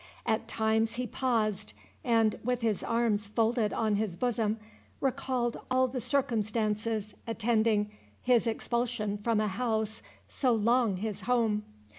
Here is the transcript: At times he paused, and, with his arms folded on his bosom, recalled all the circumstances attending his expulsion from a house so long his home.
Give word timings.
At 0.25 0.47
times 0.47 0.95
he 0.95 1.05
paused, 1.05 1.73
and, 2.03 2.39
with 2.43 2.63
his 2.63 2.81
arms 2.83 3.27
folded 3.27 3.71
on 3.71 3.97
his 3.97 4.17
bosom, 4.17 4.57
recalled 4.99 5.57
all 5.69 5.87
the 5.87 6.01
circumstances 6.01 7.13
attending 7.27 7.91
his 8.19 8.47
expulsion 8.47 9.19
from 9.19 9.39
a 9.39 9.47
house 9.47 10.01
so 10.27 10.53
long 10.53 10.97
his 10.97 11.21
home. 11.21 11.61